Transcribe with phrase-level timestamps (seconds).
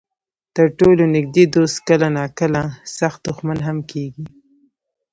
[0.55, 2.63] تر ټولو نږدې دوست کله ناکله
[2.97, 4.25] سخت دښمن هم کېږي.